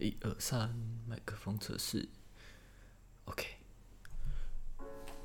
[0.00, 0.74] 一二三，
[1.06, 2.08] 麦克风测试
[3.26, 3.44] ，OK。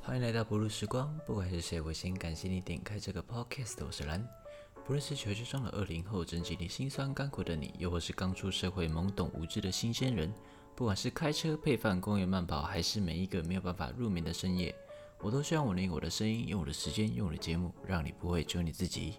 [0.01, 3.77] 欢迎来到不露时光，不管是谁，我先感谢你点开这个 Podcast。
[3.85, 4.27] 我是蓝，
[4.83, 10.33] 不论是求学中的二零后，正经历辛酸甘苦的你，又或是刚出社会懵懂无知的新鲜人，
[10.76, 14.76] 不管是开车配饭、公园慢跑，还是每一个没有办法入眠的深夜，
[15.21, 19.16] 我都希望我能用我的声音，用我的时间，用我的节目，让你不会只有你自己。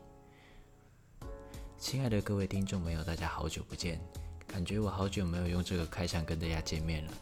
[1.79, 3.99] 亲爱的各位听众朋友，大家好久不见。
[4.57, 7.13] 感觉我好久没有用这个开场跟大家见面了。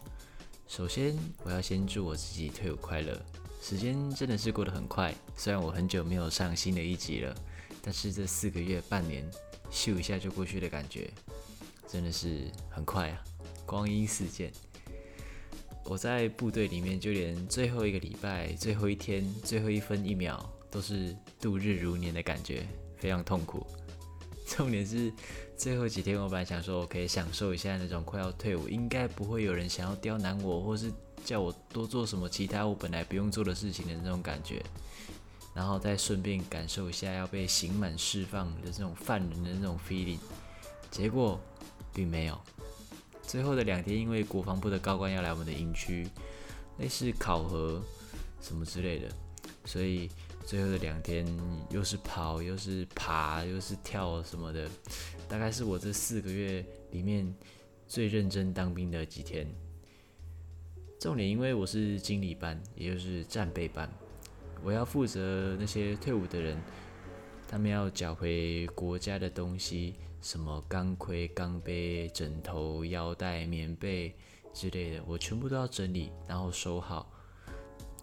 [0.69, 3.21] 首先，我要先祝我自己退伍快乐。
[3.61, 7.35] 时间真的是过得很快，虽然我很久没有上新的一集了，
[7.83, 9.29] 但是这四个月、半年，
[9.69, 11.11] 咻一下就过去的感觉，
[11.89, 13.21] 真的是很快啊！
[13.67, 14.53] 光阴似箭。
[15.87, 20.39] 我在部队里面，就连最后一个礼拜、最后一天、最后一分一秒，
[20.71, 22.65] 都是度日如年的感觉，
[22.97, 23.67] 非常痛苦。
[24.47, 25.13] 重点是
[25.57, 30.93] 最后几天，我本来想说我可以享受一下那种快要退伍，应该不会有人想要刁难我，或是
[31.25, 34.63] 叫我多做什么其他我本来不用做的事情的那种感觉，
[35.55, 40.19] 然后再顺便感受一下要被刑满释放的这种犯人的那种 feeling。
[40.91, 41.41] 结果
[41.93, 42.39] 并没有，
[43.23, 46.07] 最后的两天，因为国防部的高官要来我们的营区，
[46.79, 47.83] 类似考核
[48.43, 49.09] 什么之类的，
[49.65, 50.11] 所以。
[50.47, 51.27] 最后的两天，
[51.71, 54.69] 又是跑，又是爬，又是跳什么的，
[55.27, 57.35] 大概是我这四个月里面
[57.89, 59.47] 最认真当兵的几天。
[61.01, 63.91] 重点，因为我是经理班，也就是战备班，
[64.63, 66.61] 我要负责那些退伍的人，
[67.49, 74.15] 他们要缴回国家的东西，什么钢盔、钢杯、枕头、腰带、棉被
[74.53, 77.11] 之类的，我全部都要整理，然后收好。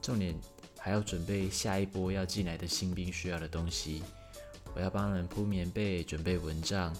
[0.01, 0.35] 重点。
[0.83, 4.01] 还要准备下一波要进来的新兵需要的东西，
[4.73, 6.91] 我要帮他们铺棉被，准备蚊帐，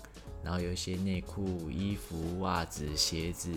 [0.44, 3.52] 然后有一些内裤、衣服、袜子、鞋子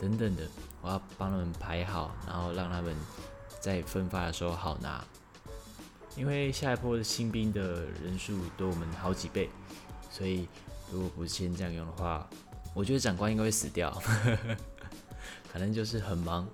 [0.00, 0.42] 等等的，
[0.82, 2.96] 我要帮他们排好，然后让他们
[3.60, 5.04] 在分发的时候好拿。
[6.16, 9.48] 因为下一波的新兵的人数多我们好几倍，
[10.10, 10.48] 所以
[10.90, 12.28] 如果不先这样用的话，
[12.74, 14.02] 我觉得长官应该会死掉，
[15.52, 16.44] 可能就是很忙，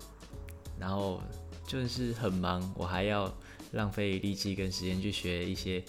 [0.78, 1.19] 然后。
[1.70, 3.32] 就是很忙，我还要
[3.70, 5.81] 浪费力气跟时间去学一些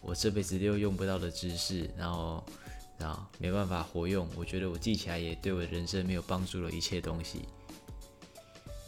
[0.00, 2.42] 我这辈子都用不到的知识，然后，
[2.96, 4.26] 然后没办法活用。
[4.34, 7.42] 我觉得我记起来也对我人生没有帮助的一切东西。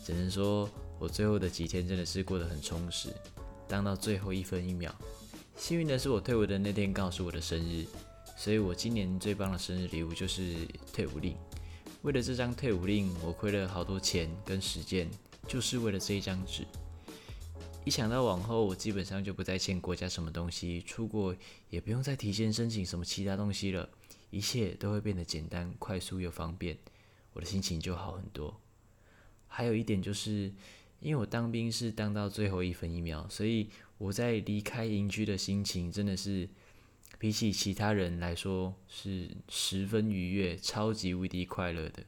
[0.03, 0.67] 只能说
[0.99, 3.11] 我最后的几天真的是过得很充实，
[3.69, 4.91] 当到最后一分一秒。
[5.55, 7.85] 幸运的是我退伍的那天刚好是我的生日，
[8.39, 10.55] 所以我今年最棒的生日礼物就是
[10.95, 11.37] 退伍令。
[12.01, 15.11] 为了这张退伍令，我亏了好多钱跟时间。
[15.49, 16.67] 就是为了这一张纸，
[17.83, 21.35] 一想到往后我基本上就不再欠国家什么东西，出国
[21.71, 23.89] 也不用再提前申请什么其他东西了，
[24.29, 26.77] 一切都会变得简单、快速又方便，
[27.33, 28.61] 我的心情就好很多。
[29.47, 30.53] 还有一点就是，
[31.01, 36.47] 因为我当兵是当到最后一分一秒，所以我在离开营区的心情真的是
[37.19, 42.05] 比起其他人来说是十分愉悦、超级无敌快乐的。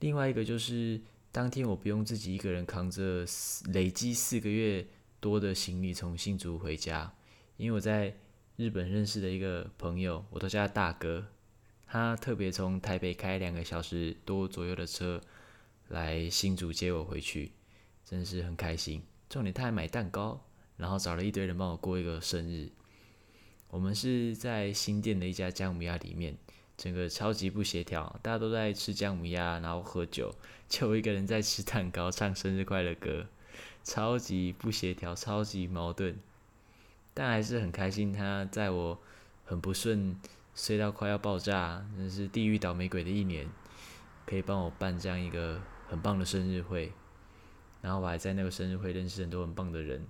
[0.00, 1.00] 另外一个就是，
[1.32, 3.24] 当天我不用自己一个人扛着
[3.72, 4.86] 累积四个月
[5.20, 7.14] 多的行李从新竹回家，
[7.56, 8.14] 因为我在
[8.56, 11.26] 日本认识的一个朋友，我都叫他大哥，
[11.86, 15.20] 他特别从台北开两个小时多左右的车
[15.88, 17.52] 来新竹接我回去，
[18.04, 19.02] 真的是很开心。
[19.28, 20.40] 重点他还买蛋糕，
[20.76, 22.70] 然后找了一堆人帮我过一个生日。
[23.68, 26.36] 我们是在新店的一家姜母鸭里面。
[26.76, 30.34] 整个超级不协调，大家都在吃姜母鸭，然后喝酒，
[30.68, 33.26] 就我一个人在吃蛋糕、唱生日快乐歌，
[33.82, 36.16] 超级不协调，超级矛盾，
[37.14, 38.12] 但还是很开心。
[38.12, 39.00] 他在我
[39.46, 40.20] 很不顺、
[40.54, 43.48] 睡到快要爆炸、真是地狱倒霉鬼的一年，
[44.26, 46.92] 可以帮我办这样一个很棒的生日会，
[47.80, 50.06] 然后我还在那个生日会认识很多很棒的人，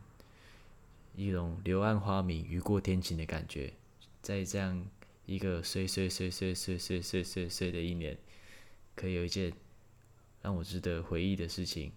[1.14, 3.72] 一种柳暗花明、雨过天晴的感觉，
[4.20, 4.84] 在这样。
[5.26, 8.16] 一个碎碎碎碎碎碎碎碎碎的一年，
[8.94, 9.52] 可以有一件
[10.40, 11.92] 让我值得回忆的事情，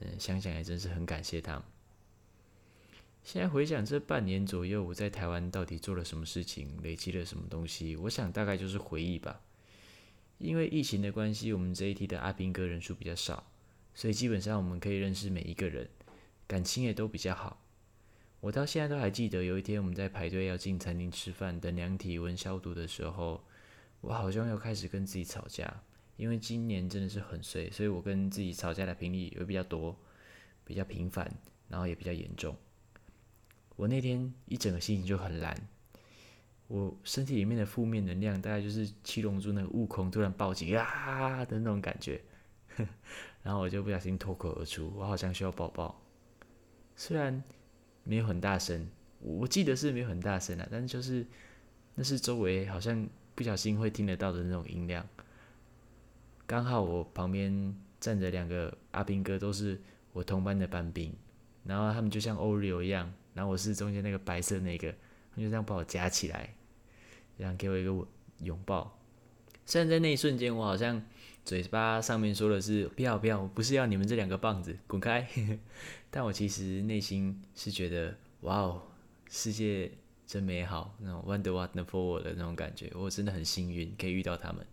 [0.00, 1.62] 嗯，想想也真是很感谢他们。
[3.24, 9.40] 现在回想这半年左右，我在台湾到底做了什么事情，累积了什么东西，我想大概就是回忆吧。
[10.38, 13.50] 因为疫情的关系，我们这一批的阿兵哥人数比较少，
[13.94, 15.88] 所以基本上我们可以认识每一个人，
[16.46, 17.60] 感情也都比较好。
[18.46, 23.42] 我到现在都还记得，有一天我们在排队要进餐厅吃饭，等量体温消毒的时候，
[24.00, 25.82] 我好像又开始跟自己吵架。
[26.16, 29.98] 因为今年真的是很碎，所以我跟自己吵架的频率也比较多，
[30.64, 31.28] 比较频繁，
[31.68, 32.54] 然后也比较严重。
[33.74, 35.68] 我那天一整个心情就很烂，
[36.68, 42.22] 我身体里面的负面能量大概就是七龙珠那个悟空突然暴击啊的那种感觉，
[43.42, 46.00] 然后我就不小心脱口而出，我好像需要抱抱。
[46.94, 47.42] 虽然
[48.06, 48.88] 没有很大声，
[49.20, 51.26] 我记得是没有很大声啊，但是就是
[51.96, 55.06] 那是周围好像不小心会听得到的那种音量。
[56.46, 59.80] 刚好我旁边站着两个阿兵哥，都是
[60.12, 61.12] 我同班的班兵，
[61.64, 64.94] 然后他们就像 Oreo 一样，然后我是中间那个白色那个，
[65.34, 66.54] 他就这样把我夹起来，
[67.36, 68.06] 然后给我一个
[68.42, 68.96] 拥抱。
[69.64, 71.02] 虽然在那一瞬间，我好像
[71.46, 75.24] 嘴巴上面说的是不要不要，不是要你们这两个棒子滚开，
[76.10, 78.82] 但我其实内心是觉得哇哦，
[79.30, 79.92] 世界
[80.26, 84.66] 真美好，那种 wonder wonderful 的那种感觉，我真的很幸运可以遇到他们。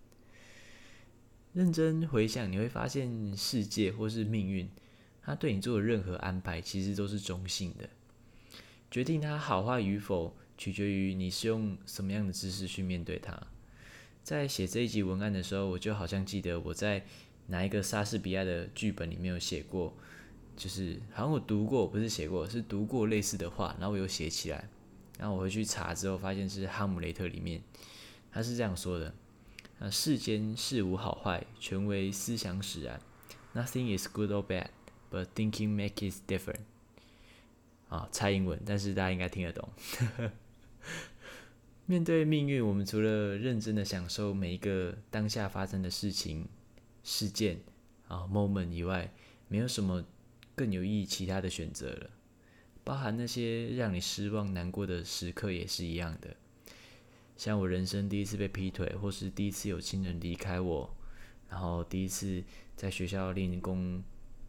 [1.54, 4.68] 认真回想，你会发现世界或是命运，
[5.22, 7.88] 他对你做的任何安排，其实都是中性的。
[8.90, 13.40] 决定它好坏与否，取决于你是用什么样的姿势去面对它。
[14.24, 17.06] 在写这一集文案的时候，我就好像记得我在
[17.48, 19.94] 哪一个莎士比亚的剧本里面有写过，
[20.56, 24.70] 就是好像我读过，不是写过，是读过类似的话，然后我有写起来。
[25.20, 27.62] 然后我回去查之后，发现是《哈姆雷特》里面，
[28.32, 29.14] 他是这样说的。
[29.80, 33.00] 那世间事无好坏，全为思想使然。
[33.54, 34.70] Nothing is good or bad,
[35.12, 36.62] but thinking makes it different。
[37.90, 39.70] 啊，猜英文，但是大家应该听得懂。
[41.86, 46.48] 面对命运，我们除了认真的享受每一个当下发生的事情、
[47.04, 47.60] 事件
[48.08, 49.14] 啊 moment 以外，
[49.50, 50.04] 没有什么
[50.56, 52.10] 更有意义其他的选择了。
[52.86, 56.36] 包含那些让你失望、难过的时刻也是一样的。
[57.36, 60.90] 像我人生第一次被劈腿，或是第一次有亲人离开我，
[61.50, 62.42] 然后第一次
[62.78, 64.02] 在学校练功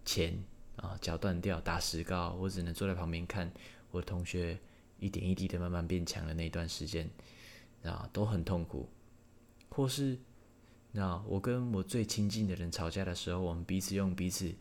[0.04, 0.38] 前
[0.76, 3.50] 啊脚断掉打石膏，我只能坐在旁边看
[3.90, 4.58] 我同学
[4.99, 7.08] 一点一滴的慢慢变强的那段时间，
[7.82, 8.88] 啊都很痛苦。
[9.69, 10.19] 或是
[10.93, 14.55] 那我跟我最亲近的人吵架的时候，我们彼此用彼此，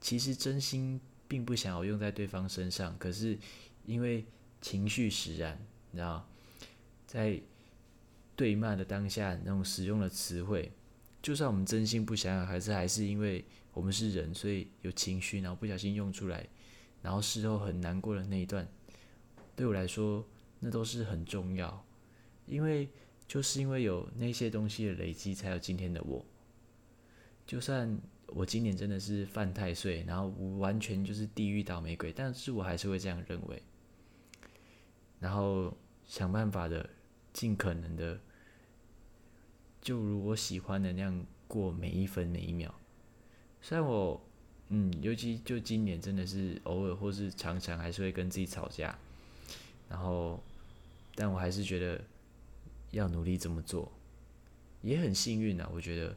[0.00, 3.38] 其实真心并不想要用在对方身上，可是
[3.86, 4.24] 因为
[4.60, 5.58] 情绪使然，
[5.90, 6.28] 你知道
[7.06, 7.40] 在。
[8.36, 10.72] 对骂的当下，那种使用的词汇，
[11.20, 13.44] 就算我们真心不想要，还是还是因为
[13.74, 16.48] 我们是人，所以有情绪，然后不小心用出来，
[17.02, 18.66] 然后事后很难过的那一段，
[19.60, 20.26] 对我来说，
[20.58, 21.84] 那都是很重要，
[22.46, 22.88] 因为
[23.28, 26.24] 就是因为有那些东西的累积，才有今天的我。
[27.46, 33.62] 就算我今年真的是犯太岁，然后完全就是地狱倒霉鬼，但是我还是会这样认为，
[35.18, 36.88] 然后想办法的，
[37.34, 38.18] 尽可能的。
[39.82, 42.74] 就如我喜欢的那样过每一分每一秒。
[43.60, 44.26] 虽然我，
[44.68, 48.98] 嗯，尤其就今年真的是偶尔或是常常还是会跟自己吵架，
[49.90, 50.42] 然后，
[51.14, 52.00] 但我还是觉得
[52.92, 53.92] 要努力这么做，
[54.80, 55.68] 也很幸运啊。
[55.70, 56.16] 我觉得，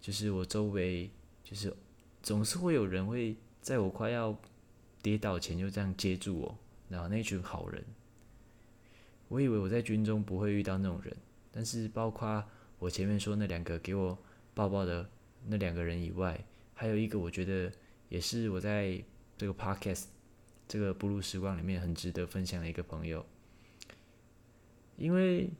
[0.00, 1.08] 就是我周围
[1.44, 1.72] 就是
[2.20, 4.36] 总是会有人会在我快要
[5.00, 6.58] 跌倒前就这样接住我，
[6.88, 7.84] 然后那群好人。
[9.28, 11.16] 我以为我在军中不会遇到那种人，
[11.52, 12.44] 但是包括。
[12.80, 14.16] 我前面说那两个给我
[14.54, 15.06] 抱抱的
[15.44, 17.70] 那两个人以外，还有一个我觉得
[18.08, 18.98] 也是我在
[19.36, 20.04] 这个 podcast
[20.70, 23.26] 这个步入时光里面很值得分享的一个朋友，
[24.96, 25.50] 因为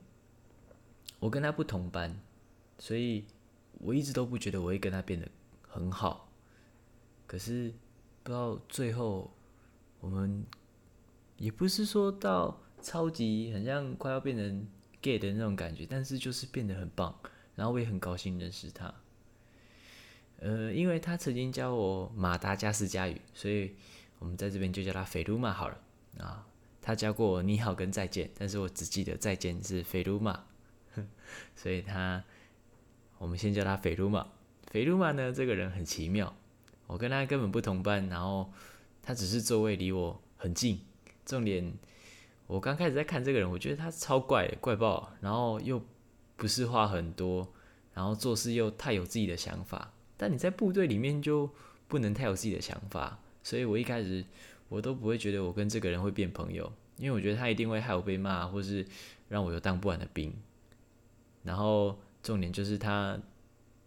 [1.19, 2.17] 我跟他不同班，
[2.79, 3.25] 所以
[3.79, 5.27] 我一直都不觉得我会跟他变得
[5.67, 6.31] 很好。
[7.27, 7.73] 可是
[8.23, 9.29] 不知道最后
[9.99, 10.45] 我们
[11.35, 14.65] 也不是说到超级，很像快要变成。
[15.03, 17.17] gay 的那种感觉，但是就是变得很棒，
[17.55, 18.93] 然后我也很高兴认识他。
[20.37, 23.73] 呃，因为他曾经教我马达加斯加语，所以
[24.21, 25.77] 我们在这边就叫他菲鲁玛好了
[26.19, 26.45] 啊。
[26.79, 30.45] 他教过我你好跟再见，但是我只记得再见是菲鲁玛，
[31.55, 32.23] 所以他
[33.17, 34.25] 我们先叫他菲鲁玛。
[34.67, 36.35] 菲鲁玛呢，这个人很奇妙，
[36.87, 38.51] 我跟他根本不同班，然后
[39.03, 40.79] 他只是座位离我很近，
[41.25, 41.73] 重点。
[42.47, 45.81] 我刚开始在看这个人，我觉得他超怪，怪爆，然后又
[46.35, 47.47] 不是话很多，
[47.93, 49.93] 然后做事又太有自己的想法。
[50.17, 51.49] 但你在部队里面就
[51.87, 54.23] 不能太有自己的想法，所以我一开始
[54.69, 58.85] 我都不会觉得我跟这个人会变朋友，因为我觉得他一定会害我被骂，或是
[59.29, 60.33] 让我有当不完的兵。
[61.43, 63.19] 然后重点就是他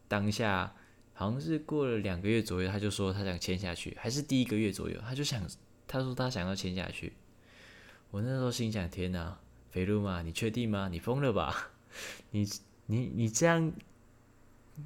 [0.08, 0.74] 当下
[1.12, 5.46] 好像是过了两个月左右，他就说他想签下去，还是第一个月左右，他就想
[5.86, 7.12] 他说他想要签下去。
[8.10, 9.38] 我那时候心想：天哪，
[9.70, 10.88] 肥路嘛，你确定吗？
[10.90, 11.70] 你疯了吧？
[12.32, 12.48] 你
[12.86, 13.72] 你你这样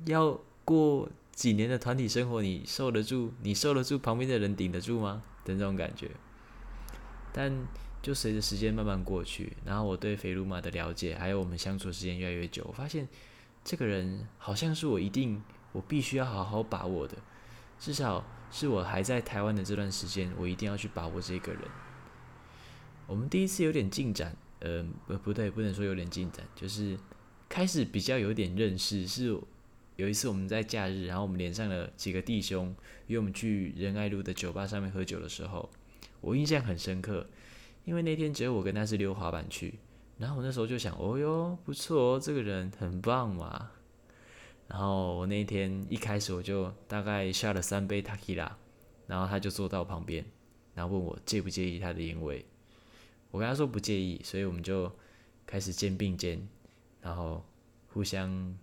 [0.06, 1.08] 要过
[1.38, 3.30] 几年的团体生活，你受得住？
[3.44, 5.22] 你受得住旁边的人顶得住吗？
[5.44, 6.10] 的那种感觉。
[7.32, 7.64] 但
[8.02, 13.06] 就随着时间慢慢过去，然后我对肥鲁马的了解，还有我们相处时间越来越久，我发现
[13.62, 15.40] 这个人好像是我一定
[15.70, 17.16] 我必须要好好把握的，
[17.78, 21.62] 至少是我还在台湾的这段时间，我一定要去把握这个人。
[23.06, 24.84] 我们第一次有点进展，呃，
[25.22, 26.98] 不对，不能说有点进展，就是
[27.48, 29.06] 开始比较有点认识。
[29.06, 29.38] 是
[29.98, 32.72] 有一次我们在假日，然后我们连上了几个弟兄，
[33.08, 35.68] 约我们去仁爱路的酒吧上面喝酒的时候，
[36.20, 37.26] 我印象很深刻。
[37.84, 39.80] 因为那天只有我跟他是溜滑板去，
[40.16, 43.72] 然后我那时候就想，哦哟，不错哦，这个人很棒嘛。
[44.68, 48.52] 然后我那天一开始我就大概下了三杯 Takila，
[49.08, 50.24] 然后他就坐到我旁边，
[50.74, 52.46] 然后问我介不介意他的烟味。
[53.32, 54.92] 我跟他说不介意，所以我们就
[55.44, 56.46] 开始肩并肩，
[57.00, 57.44] 然后
[57.88, 58.56] 互相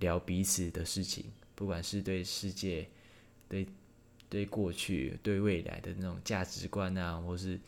[0.00, 1.24] 聊彼此的事情，
[1.54, 2.88] 不管是对世界、
[3.48, 3.66] 对
[4.28, 7.58] 对过去、对未来的那种价值观啊，或是。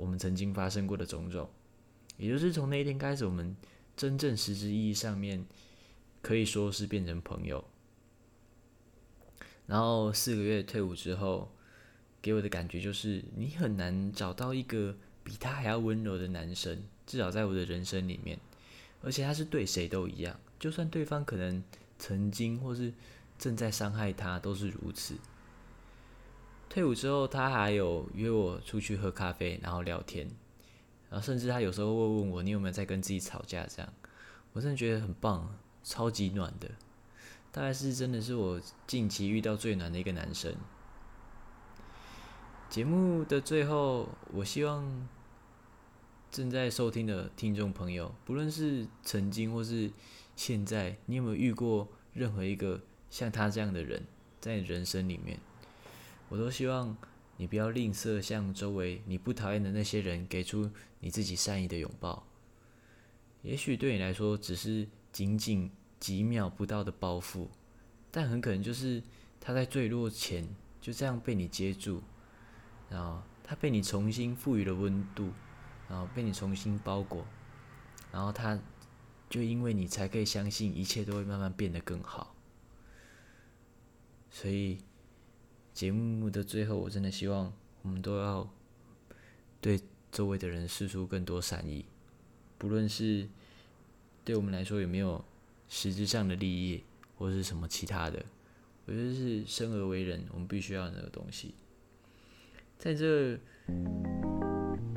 [0.00, 1.50] 我们曾经发生过的种种，
[2.18, 3.56] 也就是从那一天开始，我们
[3.96, 5.44] 真正实质意义上面
[6.22, 7.64] 可以说是变成朋友。
[9.66, 11.50] 然后四个月退伍之后，
[12.22, 18.38] 给我的感觉就是，你很难找到一个比他还要温柔的男生，至少在我的人生里面。
[19.02, 21.62] 而且他是对谁都一样，就算对方可能
[21.98, 22.92] 曾经或是
[23.38, 25.16] 正在伤害他，都是如此。
[26.68, 30.28] 退伍之后，他还有约我出去喝咖啡，然后聊天，
[31.08, 33.64] 然后甚至他有时候会问我，你有没有在跟自己吵架？
[33.66, 33.92] 这样，
[34.52, 36.68] 我真的觉得很棒，超级暖的，
[37.50, 40.54] 大概是真的是我近期遇到最暖的一个男生。
[42.68, 45.08] 节目的最后，我希望
[46.30, 49.90] 正在收听的听众朋友，不论是曾经或是
[50.36, 52.80] 现在，你有没有遇过任何一个
[53.10, 54.04] 像他这样的人，
[54.38, 55.40] 在你人生里面？
[56.28, 56.94] 我都希望
[57.38, 60.70] 你不要吝啬向周围你不讨厌的那些人给出
[61.00, 62.22] 你自己善意的拥抱。
[63.42, 67.48] 也许对你来说只是仅仅几秒不到的包袱，
[68.10, 69.02] 但很可能就是
[69.40, 70.46] 他在坠落前
[70.78, 72.02] 就这样被你接住，
[72.90, 75.32] 然后他被你重新赋予了温度，
[75.88, 77.26] 然后被你重新包裹，
[78.12, 78.58] 然后他
[79.30, 82.34] 就因为你才可以相信一切都会慢慢变得更好。
[84.30, 84.78] 所以。
[85.74, 87.52] 节目的最后，我真的希望
[87.82, 88.50] 我们都要
[89.60, 89.80] 对
[90.10, 91.84] 周围的人施出更多善意，
[92.58, 93.28] 不论是
[94.24, 95.24] 对我们来说有没有
[95.68, 96.82] 实质上的利益，
[97.16, 98.26] 或是什么其他的，
[98.86, 101.54] 我觉得是生而为人，我们必须要那个东西。
[102.76, 103.38] 在这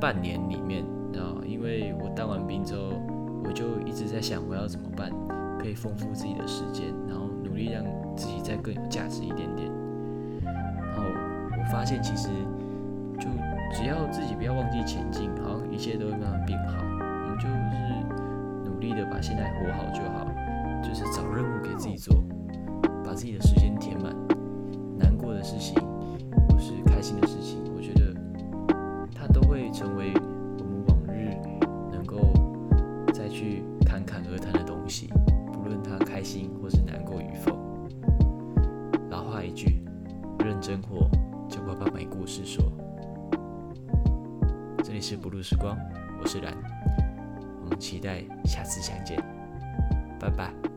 [0.02, 3.00] 半年里面啊，因为我当完兵之后，
[3.46, 5.12] 我就一直在想我要怎么办，
[5.60, 7.86] 可以丰富自己的时间，然后努力让
[8.18, 9.72] 自己再更有价值一点点。
[10.44, 12.30] 然后我发现其实
[13.20, 13.28] 就
[13.72, 16.74] 只要自己不要忘记前进，好像一切都会慢慢变好。
[16.82, 17.54] 我们就是
[18.66, 20.26] 努力的把现在活好就好，
[20.82, 22.16] 就是找任务给自己做，
[23.06, 24.16] 把自己的时间填满。
[24.98, 25.76] 难过的事情
[45.02, 45.76] 是不露时光，
[46.22, 46.56] 我是蓝，
[47.64, 49.18] 我们期待下次相见，
[50.20, 50.71] 拜拜。